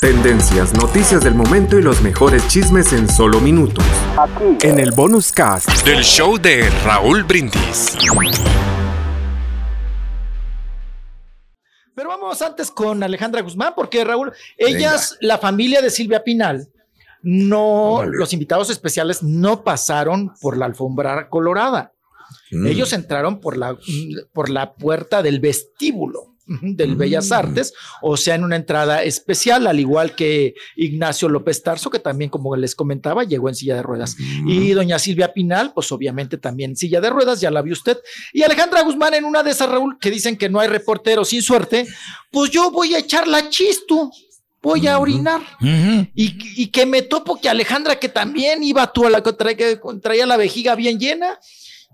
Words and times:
Tendencias, 0.00 0.74
noticias 0.74 1.24
del 1.24 1.34
momento 1.34 1.78
y 1.78 1.82
los 1.82 2.00
mejores 2.02 2.46
chismes 2.48 2.92
en 2.92 3.08
solo 3.08 3.40
minutos. 3.40 3.84
En 4.62 4.78
el 4.78 4.92
bonus 4.92 5.32
cast 5.32 5.68
del 5.84 6.02
show 6.02 6.38
de 6.38 6.68
Raúl 6.84 7.24
Brindis. 7.24 7.96
Pero 11.94 12.08
vamos 12.08 12.40
antes 12.40 12.70
con 12.70 13.02
Alejandra 13.02 13.42
Guzmán, 13.42 13.72
porque 13.74 14.04
Raúl, 14.04 14.32
ellas, 14.56 15.16
la 15.20 15.38
familia 15.38 15.82
de 15.82 15.90
Silvia 15.90 16.22
Pinal, 16.22 16.68
no, 17.22 18.04
los 18.04 18.32
invitados 18.32 18.70
especiales 18.70 19.22
no 19.22 19.64
pasaron 19.64 20.32
por 20.40 20.56
la 20.56 20.66
alfombra 20.66 21.28
colorada. 21.28 21.92
Mm. 22.50 22.66
Ellos 22.66 22.92
entraron 22.92 23.40
por 23.40 23.56
la, 23.56 23.76
por 24.32 24.48
la 24.48 24.74
puerta 24.74 25.22
del 25.22 25.40
vestíbulo 25.40 26.29
del 26.46 26.96
Bellas 26.96 27.30
Artes, 27.30 27.72
o 28.02 28.16
sea, 28.16 28.34
en 28.34 28.44
una 28.44 28.56
entrada 28.56 29.04
especial, 29.04 29.66
al 29.66 29.78
igual 29.78 30.14
que 30.14 30.54
Ignacio 30.76 31.28
López 31.28 31.62
Tarso, 31.62 31.90
que 31.90 31.98
también, 31.98 32.30
como 32.30 32.56
les 32.56 32.74
comentaba, 32.74 33.24
llegó 33.24 33.48
en 33.48 33.54
silla 33.54 33.76
de 33.76 33.82
ruedas. 33.82 34.16
Y 34.46 34.70
doña 34.72 34.98
Silvia 34.98 35.32
Pinal, 35.32 35.72
pues 35.72 35.92
obviamente 35.92 36.38
también 36.38 36.70
en 36.72 36.76
silla 36.76 37.00
de 37.00 37.10
ruedas, 37.10 37.40
ya 37.40 37.50
la 37.50 37.62
vio 37.62 37.72
usted. 37.72 37.98
Y 38.32 38.42
Alejandra 38.42 38.82
Guzmán 38.82 39.14
en 39.14 39.24
una 39.24 39.42
de 39.42 39.52
esas, 39.52 39.68
Raúl, 39.68 39.98
que 39.98 40.10
dicen 40.10 40.36
que 40.36 40.48
no 40.48 40.60
hay 40.60 40.68
reportero 40.68 41.24
sin 41.24 41.42
suerte, 41.42 41.86
pues 42.30 42.50
yo 42.50 42.70
voy 42.70 42.94
a 42.94 42.98
echar 42.98 43.28
la 43.28 43.48
chistu. 43.48 44.10
Voy 44.62 44.86
a 44.86 44.98
orinar. 44.98 45.40
y, 45.60 46.62
y, 46.62 46.66
que 46.66 46.84
me 46.84 47.00
topo 47.00 47.40
que 47.40 47.48
Alejandra, 47.48 47.98
que 47.98 48.10
también 48.10 48.62
iba 48.62 48.92
tú 48.92 49.06
a 49.06 49.10
la 49.10 49.22
traía, 49.22 49.80
traía 50.02 50.26
la 50.26 50.36
vejiga 50.36 50.74
bien 50.74 50.98
llena, 50.98 51.38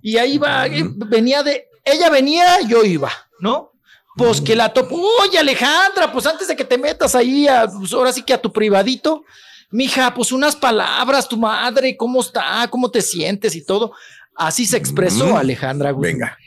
y 0.02 0.16
ahí 0.16 0.36
va, 0.36 0.66
venía 1.08 1.44
de, 1.44 1.68
ella 1.84 2.10
venía, 2.10 2.60
yo 2.62 2.84
iba, 2.84 3.12
¿no? 3.38 3.72
Pues 4.16 4.40
que 4.40 4.56
la 4.56 4.72
topo. 4.72 4.96
Oye, 5.22 5.38
Alejandra, 5.38 6.10
pues 6.10 6.26
antes 6.26 6.48
de 6.48 6.56
que 6.56 6.64
te 6.64 6.78
metas 6.78 7.14
ahí, 7.14 7.46
a, 7.46 7.66
pues 7.66 7.92
ahora 7.92 8.12
sí 8.12 8.22
que 8.22 8.32
a 8.32 8.40
tu 8.40 8.50
privadito, 8.50 9.24
mija, 9.70 10.14
pues 10.14 10.32
unas 10.32 10.56
palabras, 10.56 11.28
tu 11.28 11.36
madre, 11.36 11.96
¿cómo 11.96 12.20
está? 12.22 12.66
¿Cómo 12.70 12.90
te 12.90 13.02
sientes 13.02 13.54
y 13.54 13.64
todo? 13.64 13.92
Así 14.34 14.64
se 14.66 14.76
expresó 14.78 15.26
Mm. 15.26 15.36
Alejandra 15.36 15.90
Guzmán. 15.90 16.12
Venga, 16.12 16.38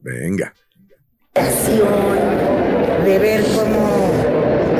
venga. 0.00 0.54
de 3.04 3.18
ver 3.20 3.44
cómo 3.54 4.10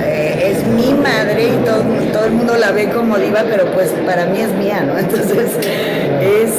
eh, 0.00 0.52
es 0.52 0.66
mi 0.66 0.92
madre 0.94 1.48
y 1.48 1.64
todo, 1.64 1.82
todo 2.12 2.24
el 2.24 2.32
mundo 2.32 2.56
la 2.56 2.72
ve 2.72 2.90
como 2.90 3.18
diva, 3.18 3.44
pero 3.48 3.70
pues 3.72 3.90
para 4.04 4.26
mí 4.26 4.40
es 4.40 4.52
mía, 4.54 4.80
¿no? 4.82 4.98
Entonces 4.98 5.50
es, 5.60 6.50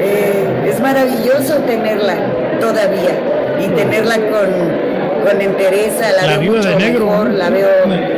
eh, 0.00 0.70
es 0.70 0.80
maravilloso 0.80 1.54
tenerla 1.60 2.58
todavía 2.60 3.18
y 3.60 3.68
tenerla 3.68 4.16
con, 4.16 5.26
con 5.26 5.40
entereza, 5.40 6.12
la, 6.12 6.22
La 6.22 6.38
veo 6.38 6.40
viuda 6.40 6.56
mucho 6.58 6.68
de 6.70 6.76
negro, 6.76 7.06
mejor, 7.06 7.30
la 7.30 7.50
veo 7.50 7.68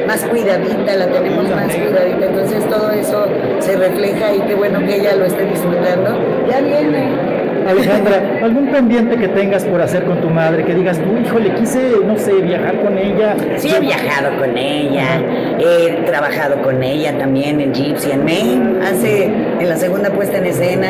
más 0.07 0.25
cuidadita, 0.25 0.97
la 0.97 1.07
tenemos 1.07 1.49
más 1.51 1.75
cuidadita, 1.75 2.27
entonces 2.27 2.69
todo 2.69 2.91
eso 2.91 3.27
se 3.61 3.77
refleja 3.77 4.35
y 4.35 4.41
qué 4.41 4.55
bueno 4.55 4.81
que 4.81 4.97
ella 4.97 5.17
lo 5.17 5.25
esté 5.25 5.45
disfrutando. 5.45 6.19
Ya 6.49 6.61
viene. 6.61 7.40
Alejandra, 7.71 8.23
¿algún 8.43 8.69
pendiente 8.69 9.17
que 9.17 9.29
tengas 9.29 9.65
por 9.65 9.81
hacer 9.81 10.05
con 10.05 10.21
tu 10.21 10.29
madre? 10.29 10.65
Que 10.65 10.75
digas, 10.75 10.99
tú, 10.99 11.17
híjole, 11.17 11.55
quise, 11.55 11.93
no 12.05 12.19
sé, 12.19 12.35
viajar 12.35 12.81
con 12.81 12.99
ella. 12.99 13.35
Sí, 13.57 13.73
he 13.75 13.81
viajado 13.81 14.37
con 14.39 14.57
ella, 14.57 15.21
he 15.59 16.03
trabajado 16.05 16.63
con 16.63 16.83
ella 16.83 17.17
también 17.19 17.61
en 17.61 17.73
Gypsy 17.73 18.11
en 18.13 18.25
Maine, 18.25 18.85
hace 18.85 19.25
en 19.25 19.69
la 19.69 19.77
segunda 19.77 20.11
puesta 20.11 20.39
en 20.39 20.47
escena. 20.47 20.89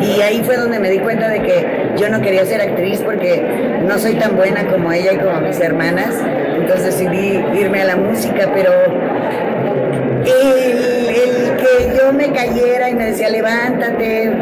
Y 0.00 0.20
ahí 0.20 0.42
fue 0.44 0.56
donde 0.56 0.78
me 0.78 0.90
di 0.90 0.98
cuenta 0.98 1.28
de 1.28 1.42
que 1.42 1.66
yo 1.98 2.08
no 2.08 2.20
quería 2.20 2.44
ser 2.44 2.60
actriz 2.60 3.00
porque 3.02 3.42
no 3.86 3.98
soy 3.98 4.14
tan 4.14 4.36
buena 4.36 4.66
como 4.66 4.92
ella 4.92 5.12
y 5.12 5.18
como 5.18 5.40
mis 5.40 5.60
hermanas. 5.60 6.14
Entonces 6.56 6.98
decidí 6.98 7.42
irme 7.58 7.82
a 7.82 7.84
la 7.84 7.96
música, 7.96 8.50
pero 8.54 8.72
el 10.24 11.56
que 11.56 11.96
yo 11.96 12.12
me 12.12 12.32
cayera 12.32 12.90
y 12.90 12.94
me 12.94 13.06
decía, 13.06 13.28
levántate, 13.28 14.32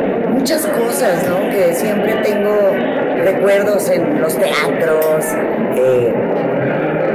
muchas 0.45 0.67
cosas, 0.67 1.27
¿no? 1.27 1.49
Que 1.49 1.73
siempre 1.73 2.17
tengo 2.17 2.71
recuerdos 3.17 3.89
en 3.89 4.21
los 4.21 4.39
teatros, 4.39 5.25
eh, 5.75 6.13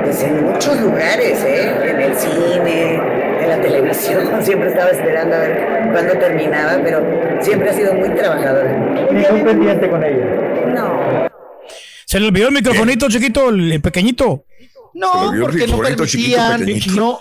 pues 0.04 0.24
en 0.24 0.46
muchos 0.46 0.82
lugares, 0.82 1.46
¿eh? 1.46 1.92
En 1.92 2.02
el 2.02 2.16
cine, 2.16 2.96
en 2.96 3.50
la 3.50 3.62
televisión, 3.62 4.28
siempre 4.42 4.70
estaba 4.70 4.90
esperando 4.90 5.36
a 5.36 5.40
ver 5.42 5.92
cuándo 5.92 6.14
terminaba, 6.14 6.82
pero 6.84 7.06
siempre 7.40 7.70
ha 7.70 7.74
sido 7.74 7.94
muy 7.94 8.10
trabajadora. 8.16 8.76
Ningún 9.12 9.44
pendiente 9.44 9.88
con 9.88 10.04
ella. 10.04 10.26
No. 10.74 11.30
Se 12.06 12.20
le 12.20 12.30
olvidó 12.30 12.48
el 12.48 12.56
microfonito 12.56 13.10
chiquito, 13.10 13.50
el 13.50 13.80
pequeñito. 13.80 14.46
No, 15.00 15.32
porque 15.42 15.66
no 15.68 16.06
chiquito, 16.06 16.38
permitían, 16.38 16.66
no, 16.96 17.20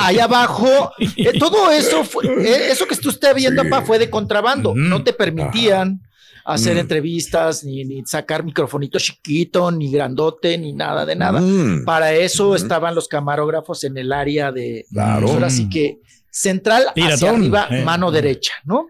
ahí 0.00 0.18
abajo, 0.18 0.92
eh, 0.98 1.38
todo 1.38 1.70
eso, 1.70 2.04
fue, 2.04 2.26
eh, 2.26 2.70
eso 2.72 2.86
que 2.86 2.94
usted 2.94 3.10
está 3.10 3.32
viendo, 3.32 3.62
Sí. 3.62 3.68
papá, 3.68 3.86
fue 3.86 3.98
de 3.98 4.10
contrabando, 4.10 4.74
no 4.74 5.02
te 5.04 5.12
permitían 5.12 6.00
hacer 6.44 6.76
Mm. 6.76 6.78
entrevistas, 6.80 7.62
ni, 7.62 7.84
ni 7.84 8.02
sacar 8.06 8.42
microfonito 8.42 8.98
chiquito, 8.98 9.70
ni 9.70 9.92
grandote, 9.92 10.56
ni 10.58 10.72
nada 10.72 11.04
de 11.04 11.14
nada. 11.14 11.40
Mm. 11.40 11.84
Para 11.84 12.14
eso 12.14 12.56
estaban 12.56 12.94
los 12.94 13.06
camarógrafos 13.06 13.84
en 13.84 13.98
el 13.98 14.12
área 14.12 14.50
de, 14.50 14.86
Claro. 14.90 15.20
pues 15.26 15.34
ahora 15.34 15.50
sí 15.50 15.68
que 15.68 15.98
central 16.40 16.86
hacia 16.94 17.30
arriba, 17.30 17.66
eh. 17.70 17.82
mano 17.82 18.10
derecha, 18.12 18.52
¿no? 18.64 18.86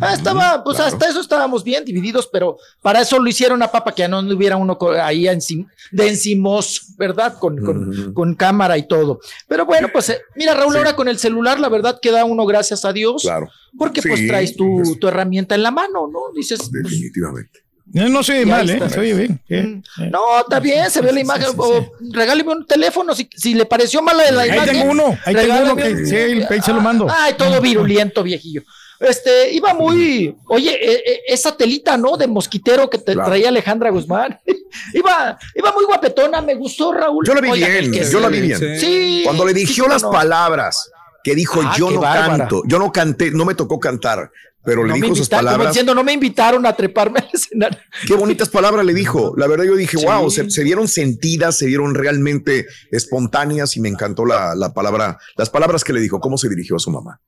Ah, 0.00 0.14
estaba, 0.14 0.64
pues 0.64 0.76
claro. 0.76 0.92
hasta 0.92 1.10
eso 1.10 1.20
estábamos 1.20 1.62
bien 1.62 1.84
divididos, 1.84 2.26
pero 2.32 2.56
para 2.80 3.02
eso 3.02 3.18
lo 3.18 3.28
hicieron 3.28 3.62
a 3.62 3.70
Papa, 3.70 3.92
que 3.94 4.08
no 4.08 4.20
hubiera 4.20 4.56
uno 4.56 4.78
ahí 5.02 5.24
encim- 5.24 5.66
de 5.90 6.08
encimos, 6.08 6.94
¿verdad? 6.96 7.38
Con, 7.38 7.58
con, 7.62 8.14
con 8.14 8.34
cámara 8.34 8.78
y 8.78 8.88
todo. 8.88 9.20
Pero 9.46 9.66
bueno, 9.66 9.88
pues 9.92 10.08
eh, 10.08 10.20
mira, 10.36 10.54
Raúl, 10.54 10.72
Sí. 10.72 10.78
ahora 10.78 10.96
con 10.96 11.08
el 11.08 11.18
celular, 11.18 11.60
la 11.60 11.68
verdad 11.68 11.98
que 12.00 12.10
da 12.10 12.24
uno 12.24 12.46
gracias 12.46 12.84
a 12.86 12.92
Dios, 12.94 13.22
Claro, 13.22 13.48
porque 13.76 14.00
pues 14.00 14.26
traes 14.26 14.56
tu, 14.56 14.76
pues- 14.82 14.98
tu 14.98 15.06
herramienta 15.08 15.54
en 15.54 15.62
la 15.62 15.70
mano, 15.70 16.06
¿no? 16.06 16.20
Dices, 16.34 16.58
pues, 16.60 16.70
definitivamente. 16.84 17.60
No, 17.92 18.08
no 18.08 18.22
se 18.22 18.32
oye 18.32 18.40
ahí 18.40 18.46
mal, 18.46 18.70
¿eh? 18.70 18.80
Se 18.88 19.00
oye 19.00 19.14
bien. 19.14 19.40
sí. 19.48 19.54
Mm, 19.56 19.82
No, 20.10 20.40
está 20.40 20.60
bien, 20.60 20.90
se 20.90 21.00
ve 21.00 21.12
la 21.12 21.20
imagen. 21.20 21.46
Sí, 21.46 21.52
sí, 21.52 21.56
o 21.58 21.80
sí. 21.98 22.10
regáleme 22.12 22.52
un 22.52 22.66
teléfono 22.66 23.14
si, 23.14 23.28
si 23.36 23.54
le 23.54 23.66
pareció 23.66 24.00
mala 24.02 24.30
la 24.30 24.42
Ahí 24.42 24.50
imagen. 24.50 24.78
tengo 24.78 24.90
uno, 24.92 25.18
ahí 25.24 25.34
tengo 25.34 25.54
uno 25.62 25.76
que 25.76 26.06
sí, 26.06 26.16
ahí 26.48 26.60
se 26.62 26.72
lo 26.72 26.80
mando. 26.80 27.06
Ay, 27.10 27.34
todo 27.34 27.60
virulento, 27.60 28.22
viejillo. 28.22 28.62
Este, 29.00 29.50
iba 29.52 29.72
muy, 29.72 30.36
oye, 30.48 30.72
eh, 30.74 31.02
eh, 31.06 31.20
esa 31.28 31.56
telita, 31.56 31.96
¿no? 31.96 32.18
De 32.18 32.26
mosquitero 32.26 32.90
que 32.90 32.98
te 32.98 33.14
Claro. 33.14 33.30
traía 33.30 33.48
Alejandra 33.48 33.88
Guzmán. 33.90 34.38
iba, 34.92 35.38
iba 35.54 35.72
muy 35.72 35.84
guapetona, 35.86 36.42
me 36.42 36.54
gustó, 36.54 36.92
Raúl. 36.92 37.24
Yo 37.26 37.34
la 37.34 37.40
vi 37.40 37.50
Oiga, 37.50 37.66
bien, 37.68 37.84
el 37.86 37.92
yo 37.94 38.04
sí. 38.04 38.20
la 38.20 38.28
vi 38.28 38.40
bien. 38.42 38.78
Sí. 38.78 39.22
Cuando 39.24 39.46
le 39.46 39.54
dirigió 39.54 39.88
las 39.88 40.02
no. 40.02 40.10
palabras, 40.10 40.90
que 41.24 41.34
dijo 41.34 41.62
Ah, 41.64 41.74
yo 41.78 41.90
no 41.90 42.00
bárbara. 42.02 42.36
canto, 42.38 42.62
yo 42.66 42.78
no 42.78 42.92
canté, 42.92 43.30
no 43.30 43.46
me 43.46 43.54
tocó 43.54 43.80
cantar, 43.80 44.30
pero 44.64 44.82
le 44.84 44.90
No 44.90 44.94
dijo 44.96 45.14
sus 45.14 45.28
como 45.28 45.38
palabras. 45.42 45.68
diciendo, 45.68 45.94
no 45.94 46.04
me 46.04 46.12
invitaron 46.12 46.66
a 46.66 46.74
treparme 46.74 47.20
al 47.20 47.28
escenario. 47.32 47.78
Qué 48.06 48.14
bonitas 48.14 48.48
palabras 48.48 48.84
le 48.84 48.92
dijo. 48.94 49.34
La 49.36 49.46
verdad 49.46 49.64
yo 49.64 49.74
dije, 49.76 49.96
Sí. 49.98 50.04
wow, 50.04 50.30
se, 50.30 50.50
se 50.50 50.62
vieron 50.64 50.86
sentidas, 50.88 51.56
se 51.56 51.66
vieron 51.66 51.94
realmente 51.94 52.66
espontáneas 52.90 53.76
y 53.76 53.80
me 53.80 53.88
encantó 53.88 54.24
la, 54.26 54.54
la 54.54 54.72
palabra, 54.74 55.18
las 55.36 55.50
palabras 55.50 55.82
que 55.84 55.92
le 55.92 56.00
dijo, 56.00 56.20
cómo 56.20 56.36
se 56.38 56.48
dirigió 56.48 56.76
a 56.76 56.78
su 56.78 56.90
mamá. 56.90 57.20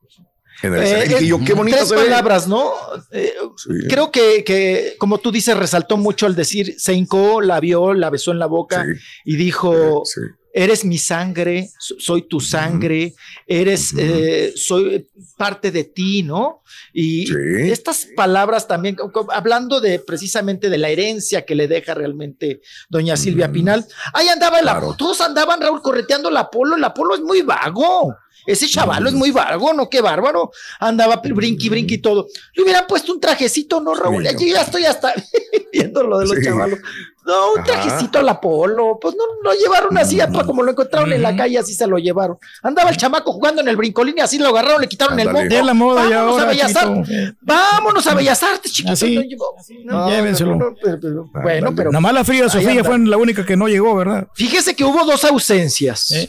En 0.62 0.75
el 0.75 0.83
Eh, 0.83 1.05
eh, 1.19 1.27
yo, 1.27 1.41
qué 1.45 1.55
bonita 1.55 1.79
Tres 1.79 1.89
se 1.89 1.97
ve. 1.97 2.03
palabras, 2.05 2.47
¿no? 2.47 2.71
Eh, 3.11 3.33
Sí. 3.56 3.71
Creo 3.89 4.11
que, 4.12 4.45
que, 4.45 4.95
como 4.99 5.19
tú 5.19 5.31
dices, 5.33 5.56
resaltó 5.56 5.97
mucho 5.97 6.27
al 6.27 6.35
decir, 6.37 6.75
se 6.79 6.93
hincó, 6.95 7.41
la 7.41 7.59
vio, 7.61 7.93
la 7.95 8.11
besó 8.11 8.31
en 8.33 8.39
la 8.39 8.47
boca 8.47 8.85
Sí, 8.85 8.93
y 9.25 9.37
dijo, 9.37 10.03
sí. 10.05 10.21
Eres 10.55 10.85
mi 10.85 10.99
sangre, 10.99 11.71
so- 11.79 11.95
soy 11.99 12.23
tu 12.29 12.41
sangre, 12.41 13.15
eres, 13.47 13.95
eh, 13.97 14.53
soy 14.57 15.09
parte 15.37 15.71
de 15.71 15.85
ti, 15.85 16.23
¿no? 16.23 16.63
Y 16.93 17.27
Sí. 17.27 17.35
estas 17.71 18.07
palabras 18.17 18.69
también, 18.69 18.97
hablando 19.33 19.81
de 19.81 19.99
precisamente 19.99 20.69
de 20.69 20.79
la 20.79 20.91
herencia 20.91 21.45
que 21.45 21.55
le 21.55 21.69
deja 21.69 21.95
realmente 21.95 22.61
doña 22.89 23.17
Silvia. 23.17 23.51
Pinal, 23.51 23.87
ahí 24.13 24.29
andaba 24.29 24.59
el 24.59 24.65
Claro. 24.65 24.79
Apolo, 24.79 24.97
todos 24.97 25.21
andaban, 25.21 25.61
Raúl, 25.61 25.81
correteando 25.83 26.29
el 26.29 26.37
Apolo, 26.37 26.77
el 26.77 26.85
Apolo 26.85 27.15
es 27.15 27.21
muy 27.23 27.43
vago. 27.43 28.15
Ese 28.45 28.67
chavalo 28.67 29.09
es 29.09 29.15
muy 29.15 29.31
bárbaro, 29.31 29.73
¿no? 29.73 29.89
Qué 29.89 30.01
bárbaro. 30.01 30.51
Andaba 30.81 31.23
brinqui, 31.25 31.69
brinqui 31.69 31.95
y 31.95 31.99
todo. 31.99 32.27
Le 32.55 32.65
hubieran 32.65 32.87
puesto 32.89 33.13
un 33.13 33.21
trajecito, 33.21 33.81
¿no, 33.81 33.95
Raúl? 33.95 34.25
Yo 34.25 34.47
ya 34.49 34.63
estoy 34.63 34.85
hasta 34.85 35.15
viendo 35.73 36.03
lo 36.03 36.19
de 36.19 36.27
los 36.27 36.37
Sí. 36.37 36.45
chavalos. 36.45 36.81
No, 37.25 37.53
un 37.53 37.61
Ajá. 37.61 37.65
trajecito 37.65 38.19
a 38.19 38.23
la 38.23 38.41
polo. 38.41 38.99
Pues 39.01 39.15
no, 39.15 39.23
lo 39.45 39.53
llevaron 39.55 39.97
así, 39.97 40.19
como 40.45 40.63
lo 40.63 40.73
encontraron 40.73 41.13
en 41.13 41.23
la 41.23 41.37
calle, 41.37 41.59
así 41.59 41.73
se 41.75 41.87
lo 41.87 41.99
llevaron. 41.99 42.37
Andaba 42.63 42.91
el 42.91 42.97
chamaco 42.97 43.33
jugando 43.33 43.61
en 43.63 43.69
el 43.69 43.77
brincolín 43.77 44.15
y 44.19 44.21
así 44.21 44.39
lo 44.39 44.49
agarraron, 44.49 44.81
le 44.81 44.89
quitaron 44.89 45.19
el 45.21 45.29
moco. 45.29 45.45
Ya 45.49 45.61
es 45.61 45.65
la 45.67 45.75
moda 45.75 46.09
ya 46.09 46.23
Vámonos 46.25 46.39
a 46.39 46.41
ahora, 46.43 46.51
Bellas 46.53 46.73
chiquito. 46.73 46.91
Artes. 47.01 47.35
Vámonos 47.41 48.07
a 48.09 48.15
Bellas 48.15 48.43
Artes, 48.43 48.73
chiquito. 48.73 48.93
Así, 48.93 49.85
No, 49.85 50.09
llévenselo. 50.11 50.57
no, 50.57 50.71
no, 50.71 50.77
pero- 50.83 50.99
pero- 51.01 51.31
bueno, 51.43 51.75
pero 51.77 51.91
Nada 51.93 52.01
más 52.01 52.13
la 52.15 52.25
Frida 52.25 52.49
Sofía 52.49 52.83
fue 52.83 52.99
la 52.99 53.17
única 53.17 53.47
que 53.47 53.57
no 53.57 53.69
llegó, 53.69 53.95
¿verdad? 53.95 54.27
fíjese 54.35 54.75
que 54.75 54.85
hubo 54.85 55.05
dos 55.05 55.25
ausencias. 55.25 56.11
Eh. 56.11 56.29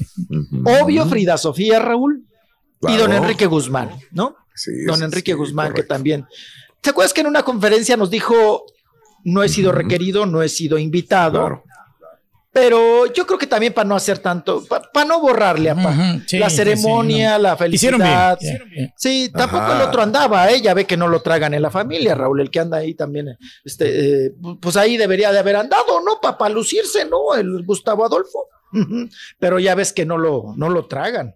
Obvio, 0.81 1.05
Frida 1.07 1.37
Sofía 1.37 1.79
Raúl 1.79 2.23
y 2.81 2.97
don. 2.97 3.11
Enrique 3.13 3.45
Guzmán, 3.47 3.89
¿no? 4.11 4.35
Sí, 4.53 4.71
don 4.85 5.01
Enrique 5.01 5.31
sí, 5.31 5.37
Guzmán, 5.37 5.73
que 5.73 5.83
también. 5.83 6.27
¿Te 6.81 6.91
acuerdas 6.91 7.13
que 7.13 7.21
en 7.21 7.27
una 7.27 7.43
conferencia 7.43 7.95
nos 7.97 8.09
dijo, 8.11 8.65
no 9.23 9.43
he 9.43 9.49
sido 9.49 9.71
requerido, 9.71 10.25
no 10.25 10.41
he 10.41 10.49
sido 10.49 10.77
invitado? 10.77 11.39
Claro. 11.39 11.63
Pero 12.53 13.07
yo 13.11 13.25
creo 13.25 13.39
que 13.39 13.47
también 13.47 13.73
para 13.73 13.89
no 13.89 13.95
hacer 13.95 14.19
tanto, 14.19 14.63
para 14.67 15.07
no 15.07 15.19
borrarle 15.19 15.73
sí, 16.27 16.37
la 16.37 16.51
sí, 16.51 16.57
ceremonia, 16.57 17.39
la 17.39 17.57
Hicieron 17.67 17.99
bien. 17.99 18.11
felicidad. 18.11 18.37
Hicieron 18.39 18.69
bien. 18.69 18.93
Sí, 18.95 19.31
tampoco 19.33 19.63
Ajá. 19.63 19.81
el 19.81 19.87
otro 19.87 20.03
andaba, 20.03 20.51
¿eh? 20.51 20.61
ya 20.61 20.75
ve 20.75 20.85
que 20.85 20.95
no 20.95 21.07
lo 21.07 21.21
tragan 21.23 21.55
en 21.55 21.63
la 21.63 21.71
familia, 21.71 22.13
Raúl, 22.13 22.41
el 22.41 22.51
que 22.51 22.59
anda 22.59 22.77
ahí 22.77 22.93
también, 22.93 23.35
este, 23.65 24.25
eh, 24.27 24.31
pues 24.61 24.77
ahí 24.77 24.97
debería 24.97 25.31
de 25.31 25.39
haber 25.39 25.55
andado, 25.55 25.99
¿no? 26.01 26.21
Para 26.21 26.53
lucirse, 26.53 27.05
¿no? 27.05 27.33
El 27.33 27.65
Gustavo 27.65 28.05
Adolfo. 28.05 28.45
Pero 29.39 29.57
ya 29.57 29.73
ves 29.73 29.91
que 29.91 30.05
no 30.05 30.19
lo, 30.19 30.53
no 30.55 30.69
lo 30.69 30.85
tragan. 30.85 31.35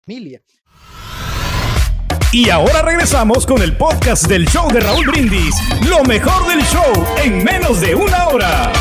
Familia. 0.05 0.41
Y 2.33 2.49
ahora 2.49 2.81
regresamos 2.81 3.45
con 3.45 3.61
el 3.61 3.75
podcast 3.75 4.25
del 4.27 4.47
show 4.47 4.71
de 4.71 4.79
Raúl 4.79 5.05
Brindis. 5.05 5.55
Lo 5.87 6.03
mejor 6.03 6.47
del 6.47 6.61
show 6.63 6.91
en 7.23 7.43
menos 7.43 7.81
de 7.81 7.93
una 7.93 8.27
hora. 8.29 8.71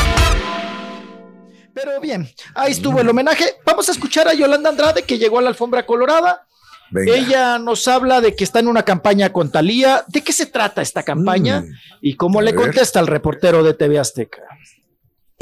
Pero 1.75 2.00
bien, 2.00 2.28
ahí 2.55 2.72
estuvo 2.72 3.00
el 3.00 3.08
homenaje. 3.08 3.44
Vamos 3.67 3.88
a 3.88 3.93
escuchar 3.93 4.28
a 4.28 4.34
Yolanda 4.34 4.70
Andrade 4.70 5.02
que 5.02 5.19
llegó 5.19 5.38
a 5.38 5.43
la 5.43 5.49
alfombra 5.49 5.84
colorada. 5.84 6.46
Venga. 6.90 7.14
Ella 7.14 7.58
nos 7.58 7.87
habla 7.87 8.20
de 8.20 8.34
que 8.34 8.44
está 8.44 8.58
en 8.61 8.69
una 8.69 8.84
campaña 8.84 9.32
con 9.32 9.50
Talía. 9.52 10.05
¿De 10.08 10.23
qué 10.23 10.32
se 10.32 10.46
trata 10.46 10.82
esta 10.82 11.02
campaña? 11.02 11.61
Mm. 11.62 11.66
Y 12.02 12.16
cómo 12.16 12.40
A 12.40 12.43
le 12.43 12.52
ver. 12.52 12.61
contesta 12.62 12.99
el 13.00 13.06
reportero 13.06 13.62
de 13.62 13.75
TV 13.75 13.99
Azteca. 13.99 14.43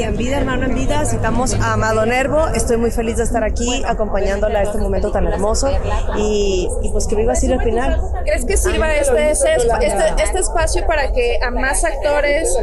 En 0.01 0.17
vida, 0.17 0.37
hermano, 0.37 0.65
en 0.65 0.77
vida, 0.77 1.05
citamos 1.07 1.55
a 1.55 1.73
Amado 1.73 2.07
Nervo. 2.07 2.47
Estoy 2.55 2.77
muy 2.77 2.93
feliz 2.93 3.17
de 3.17 3.25
estar 3.25 3.43
aquí 3.43 3.83
acompañándola 3.85 4.61
a 4.61 4.63
este 4.63 4.79
momento 4.79 5.11
tan 5.11 5.27
hermoso 5.27 5.69
y, 6.17 6.69
y 6.83 6.89
pues 6.91 7.09
que 7.09 7.17
viva 7.17 7.33
así 7.33 7.53
al 7.53 7.61
final. 7.61 8.01
¿Crees 8.25 8.45
que 8.45 8.57
sirva 8.57 8.95
este, 8.95 9.33
este, 9.33 9.57
este, 9.57 10.23
este 10.23 10.39
espacio 10.39 10.87
para 10.87 11.11
que 11.11 11.41
a 11.43 11.51
más 11.51 11.83
actores 11.83 12.57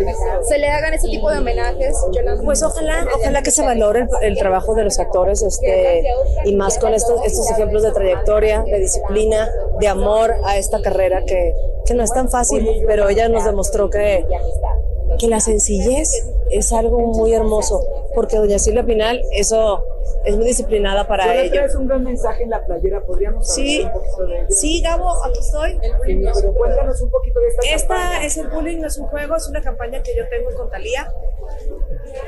se 0.47 0.57
le 0.59 0.69
hagan 0.69 0.93
este 0.93 1.09
tipo 1.09 1.29
de 1.29 1.39
homenajes? 1.39 1.97
Pues 2.45 2.63
ojalá, 2.63 3.05
ojalá 3.19 3.43
que 3.43 3.51
se 3.51 3.63
valore 3.63 4.07
el, 4.21 4.31
el 4.31 4.37
trabajo 4.37 4.73
de 4.73 4.85
los 4.85 4.97
actores 4.97 5.41
este, 5.41 6.05
y 6.45 6.55
más 6.55 6.79
con 6.79 6.93
estos, 6.93 7.19
estos 7.25 7.51
ejemplos 7.51 7.83
de 7.83 7.91
trayectoria, 7.91 8.61
de 8.61 8.79
disciplina, 8.79 9.49
de 9.81 9.89
amor 9.89 10.35
a 10.45 10.57
esta 10.57 10.81
carrera 10.81 11.25
que, 11.25 11.53
que 11.85 11.95
no 11.95 12.03
es 12.03 12.13
tan 12.13 12.31
fácil, 12.31 12.65
pero 12.87 13.09
ella 13.09 13.27
nos 13.27 13.43
demostró 13.43 13.89
que, 13.89 14.25
que 15.19 15.27
la 15.27 15.39
sencillez 15.39 16.11
es 16.51 16.71
algo 16.73 16.99
muy 16.99 17.33
hermoso, 17.33 17.83
porque 18.13 18.37
doña 18.37 18.59
Silvia 18.59 18.83
Pinal 18.85 19.21
eso 19.33 19.83
es 20.25 20.35
muy 20.35 20.45
disciplinada 20.45 21.07
para 21.07 21.35
ello. 21.35 21.61
Es 21.63 21.75
un 21.75 21.87
gran 21.87 22.03
mensaje 22.03 22.43
en 22.43 22.49
la 22.51 22.65
playera, 22.65 23.01
podríamos 23.01 23.47
Sí, 23.47 23.81
hablar 23.83 23.95
un 23.95 24.01
poquito 24.01 24.25
de 24.27 24.37
ello? 24.39 24.45
sí, 24.49 24.81
Gabo, 24.81 25.23
aquí 25.25 25.39
estoy. 25.39 25.71
Sí, 26.05 26.21
pero 26.33 26.53
cuéntanos 26.53 27.01
un 27.01 27.09
poquito 27.09 27.39
de 27.39 27.47
esta, 27.47 27.61
Esta 27.75 27.95
campaña. 27.95 28.25
es 28.25 28.37
el 28.37 28.47
bullying, 28.49 28.77
no 28.79 28.87
es 28.87 28.97
un 28.97 29.07
juego, 29.07 29.35
es 29.35 29.47
una 29.47 29.61
campaña 29.61 30.01
que 30.03 30.15
yo 30.15 30.27
tengo 30.29 30.51
con 30.55 30.69
Talía. 30.69 31.11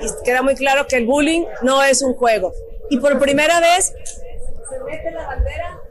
Y 0.01 0.23
queda 0.23 0.41
muy 0.41 0.55
claro 0.55 0.85
que 0.87 0.97
el 0.97 1.05
bullying 1.05 1.45
no 1.61 1.83
es 1.83 2.01
un 2.01 2.15
juego. 2.15 2.53
Y 2.89 2.99
por 2.99 3.17
primera 3.19 3.59
vez 3.59 3.93
se 4.69 4.79
mete 4.83 5.11
la 5.11 5.25
bandera. 5.27 5.81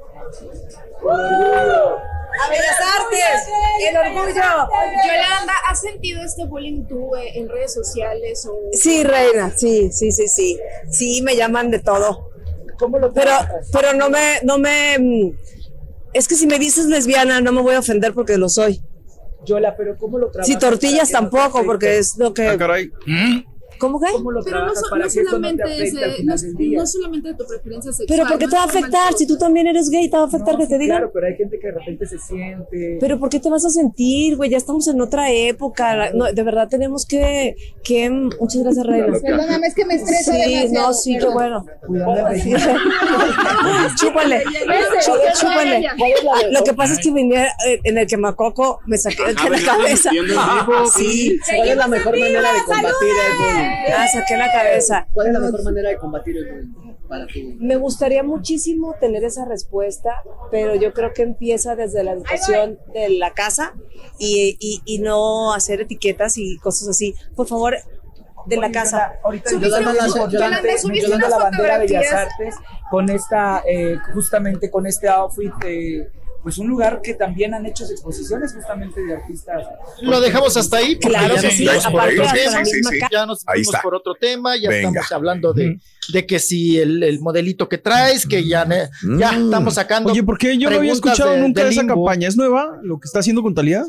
¡A 2.45 2.49
Bellas 2.51 2.77
Artes! 3.01 3.49
¡El 3.89 3.97
orgullo! 3.97 4.33
Yolanda, 4.35 5.53
¿has 5.69 5.81
sentido 5.81 6.23
este 6.23 6.45
bullying 6.47 6.87
tú 6.87 7.15
eh, 7.17 7.33
en 7.39 7.49
redes 7.49 7.73
sociales? 7.75 8.47
O... 8.47 8.71
Sí, 8.73 9.03
reina, 9.05 9.53
sí, 9.57 9.91
sí, 9.93 10.13
sí, 10.13 10.29
sí. 10.29 10.59
Sí, 10.91 11.23
me 11.23 11.37
llaman 11.37 11.71
de 11.71 11.79
todo. 11.81 12.31
¿Cómo 12.79 12.99
lo 12.99 13.13
Pero, 13.13 13.33
pero 13.73 13.95
no 13.95 14.11
me, 14.11 14.41
no 14.43 14.59
me. 14.59 14.99
mm, 14.99 15.37
Es 16.13 16.29
que 16.29 16.35
si 16.35 16.47
me 16.47 16.59
dices 16.59 16.87
lesbiana, 16.87 17.41
no 17.41 17.53
me 17.53 17.63
voy 17.63 17.75
a 17.75 17.79
ofender 17.79 18.13
porque 18.13 18.37
lo 18.37 18.49
soy. 18.49 18.81
Yola, 19.45 19.77
pero 19.77 19.97
¿cómo 19.97 20.19
lo 20.19 20.31
trabajas? 20.31 20.49
Si 20.53 20.59
tortillas 20.59 21.11
tampoco, 21.11 21.65
porque 21.65 21.99
es 21.99 22.17
lo 22.19 22.35
que. 22.35 22.57
caray. 22.59 22.91
¿Cómo 23.79 24.01
que? 24.01 24.11
¿Cómo 24.13 24.31
lo 24.31 24.43
Pero 24.43 24.67
no, 24.67 24.73
para 24.91 25.09
solamente 25.11 25.63
no, 25.65 26.79
no 26.79 26.87
solamente 26.87 27.29
de 27.29 27.35
tu 27.35 27.45
preferencia 27.47 27.93
sexual. 27.93 28.07
Pero 28.09 28.29
¿por 28.29 28.39
qué 28.39 28.47
te 28.49 28.57
va 28.57 28.63
a 28.63 28.67
afectar? 28.67 29.13
Si 29.15 29.27
tú 29.27 29.37
también 29.39 29.67
eres 29.67 29.89
gay, 29.91 30.09
te 30.09 30.17
va 30.17 30.25
a 30.25 30.27
afectar 30.27 30.55
No, 30.55 30.59
que 30.59 30.65
sí, 30.67 30.71
te 30.71 30.79
digan. 30.79 30.99
Claro, 30.99 31.11
pero 31.13 31.27
hay 31.27 31.37
gente 31.37 31.59
que 31.59 31.67
de 31.69 31.73
repente 31.75 32.07
se 32.07 32.19
siente. 32.19 32.99
Pero 33.01 33.19
¿por 33.19 33.29
qué 33.29 33.41
te 33.41 33.49
vas 33.51 33.65
a 33.65 33.71
sentir, 33.71 34.37
güey? 34.37 34.51
Ya 34.51 34.57
estamos 34.57 34.87
en 34.89 35.01
otra 35.01 35.31
época. 35.31 36.11
No, 36.13 36.25
de 36.33 36.43
verdad 36.43 36.69
tenemos 36.69 37.07
que, 37.07 37.57
que... 37.85 38.09
Muchas 38.11 38.63
gracias, 38.63 38.87
Reina. 38.87 39.07
Perdóname, 39.23 39.67
es 39.67 39.75
que 39.75 39.85
me 39.85 39.95
estresa 39.95 40.33
Sí, 40.33 40.39
demasiado. 40.55 40.87
no, 40.89 40.95
sí, 40.95 41.13
qué 41.15 41.27
perdón. 41.27 41.35
bueno. 41.35 41.67
Chúpale, 43.99 44.43
Chú- 45.05 45.13
chúpale. 45.41 45.83
Lo 46.51 46.65
que 46.65 46.75
pasa 46.75 46.95
es 46.95 46.99
que 47.01 47.13
venía 47.13 47.47
eh, 47.67 47.81
en 47.85 47.99
el 47.99 48.07
quemacoco, 48.07 48.81
me 48.87 48.97
saqué 48.99 49.25
de 49.25 49.33
la 49.35 49.59
cabeza. 49.65 50.11
Sí, 50.97 51.39
¿Cuál 51.55 51.69
es 51.69 51.77
la 51.77 51.89
mejor 51.89 52.19
manera 52.19 52.53
de 52.53 52.59
combatir 52.65 52.93
el 53.09 53.39
bullying? 53.39 53.66
Ah, 53.97 54.07
saqué 54.13 54.37
la 54.37 54.51
cabeza. 54.53 55.07
¿Cuál 55.13 55.29
es 55.29 55.33
la 55.35 55.41
mejor 55.41 55.63
manera 55.65 55.89
de 55.91 55.97
combatir 55.99 56.37
el 56.37 56.67
bullying 56.67 56.95
para 57.09 57.27
ti? 57.27 57.57
Me 57.61 57.77
gustaría 57.77 58.23
muchísimo 58.23 58.95
tener 59.01 59.25
esa 59.25 59.45
respuesta, 59.45 60.23
pero 60.51 60.75
yo 60.75 60.93
creo 60.93 61.13
que 61.13 61.23
empieza 61.23 61.77
desde 61.77 62.03
la 62.05 62.13
educación 62.13 62.79
de 62.93 63.09
la 63.11 63.33
casa 63.33 63.75
y, 64.19 64.57
y- 64.61 64.83
y 64.85 64.99
no 65.01 65.53
hacer 65.55 65.81
etiquetas 65.83 66.39
y 66.39 66.59
cosas 66.59 66.89
así. 66.89 67.15
Por 67.35 67.47
favor, 67.47 67.75
de 68.47 68.57
la 68.57 68.71
casa. 68.71 69.15
Ahorita 69.25 69.51
Yolanda 69.53 69.93
Yolanda, 70.31 70.61
Yolanda, 70.95 71.29
la 71.29 71.39
bandera 71.39 71.79
de 71.79 71.87
Bellas. 71.87 72.13
Artes 72.13 72.55
con 72.91 73.11
esta, 73.11 73.63
eh, 73.69 73.97
justamente 74.15 74.71
con 74.71 74.87
este 74.87 75.09
outfit, 75.09 75.53
eh, 75.65 76.09
pues 76.47 76.59
un 76.59 76.69
lugar 76.69 77.01
que 77.03 77.13
también 77.15 77.55
han 77.55 77.67
hecho 77.67 77.83
exposiciones 77.91 78.55
justamente 78.55 79.03
de 79.05 79.15
artistas. 79.17 79.67
Lo 80.01 80.21
dejamos 80.21 80.57
hasta 80.57 80.77
ahí. 80.77 80.95
porque 80.95 81.09
Claro 81.19 81.35
ya 81.35 81.41
que 81.41 81.47
nos 81.49 81.55
sí, 81.57 81.69
aparte 81.69 82.17
Ya 83.11 83.27
nos 83.27 83.45
está. 83.53 83.83
por 83.83 83.97
otro 83.97 84.15
tema, 84.15 84.57
ya 84.57 84.69
Venga. 84.69 84.91
estamos 84.91 85.11
hablando 85.11 85.53
de, 85.53 85.81
de 86.13 86.25
que 86.25 86.39
si 86.39 86.79
el, 86.79 87.03
el 87.03 87.19
modelito 87.19 87.69
que 87.69 87.79
traes, 87.79 88.25
que 88.29 88.47
ya, 88.47 88.65
ya 89.19 89.31
estamos 89.37 89.75
sacando. 89.75 90.13
Oye, 90.13 90.23
¿por 90.23 90.39
qué 90.39 90.57
yo 90.57 90.71
no 90.71 90.77
había 90.77 90.93
escuchado 90.93 91.33
de- 91.33 91.41
nunca 91.41 91.65
de 91.65 91.71
esa 91.71 91.85
campaña? 91.85 92.29
¿Es 92.29 92.37
nueva 92.37 92.79
lo 92.81 93.01
que 93.01 93.07
está 93.07 93.19
haciendo 93.19 93.43
con 93.43 93.53
Talía? 93.53 93.83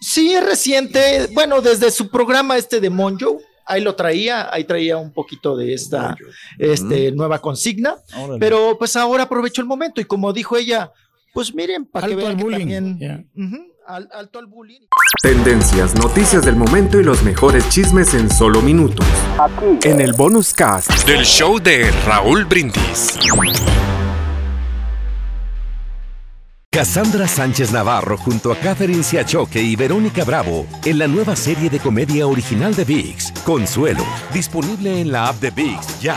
Sí, 0.00 0.32
es 0.34 0.44
reciente. 0.44 1.28
Bueno, 1.32 1.60
desde 1.60 1.90
su 1.90 2.08
programa 2.08 2.56
este 2.56 2.80
de 2.80 2.88
Monjo, 2.88 3.40
ahí 3.66 3.80
lo 3.80 3.94
traía, 3.96 4.52
ahí 4.54 4.62
traía 4.62 4.96
un 4.96 5.12
poquito 5.12 5.56
de 5.56 5.74
esta 5.74 6.16
este, 6.58 7.12
nueva 7.12 7.40
consigna. 7.40 7.96
Órale. 8.16 8.38
Pero 8.38 8.76
pues 8.78 8.96
ahora 8.96 9.24
aprovecho 9.24 9.60
el 9.60 9.66
momento 9.66 10.00
y 10.00 10.04
como 10.04 10.32
dijo 10.32 10.56
ella, 10.56 10.92
pues 11.32 11.54
miren, 11.54 11.86
para 11.86 12.06
que 12.06 12.14
Alto 12.14 12.24
vean 12.26 12.30
al 12.32 12.36
que 12.38 12.42
bullying. 12.44 12.58
también 12.98 13.68
al- 13.86 14.08
alto 14.12 14.38
al 14.38 14.46
bullying. 14.46 14.80
Tendencias, 15.22 15.94
noticias 15.94 16.44
del 16.44 16.56
momento 16.56 17.00
y 17.00 17.04
los 17.04 17.22
mejores 17.22 17.68
chismes 17.68 18.14
en 18.14 18.30
solo 18.30 18.60
minutos. 18.62 19.06
En 19.82 20.00
el 20.00 20.12
bonus 20.12 20.52
cast. 20.52 20.90
Del 21.06 21.24
show 21.24 21.58
de 21.58 21.90
Raúl 22.06 22.44
Brindis. 22.44 23.18
Cassandra 26.70 27.28
Sánchez 27.28 27.70
Navarro 27.70 28.16
junto 28.16 28.50
a 28.50 28.56
Catherine 28.56 29.02
Siachoque 29.02 29.60
y 29.62 29.76
Verónica 29.76 30.24
Bravo 30.24 30.66
en 30.86 30.98
la 30.98 31.06
nueva 31.06 31.36
serie 31.36 31.68
de 31.68 31.78
comedia 31.78 32.26
original 32.26 32.74
de 32.74 32.84
VIX, 32.84 33.30
Consuelo, 33.44 34.04
disponible 34.32 35.00
en 35.02 35.12
la 35.12 35.28
app 35.28 35.36
de 35.40 35.50
VIX 35.50 36.00
ya. 36.00 36.16